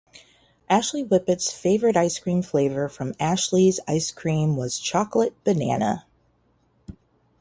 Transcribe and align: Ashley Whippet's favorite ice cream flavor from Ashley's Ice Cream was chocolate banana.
Ashley 0.67 1.03
Whippet's 1.03 1.51
favorite 1.53 1.95
ice 1.95 2.17
cream 2.17 2.41
flavor 2.41 2.89
from 2.89 3.13
Ashley's 3.19 3.79
Ice 3.87 4.09
Cream 4.09 4.55
was 4.57 4.79
chocolate 4.79 5.35
banana. 5.43 6.07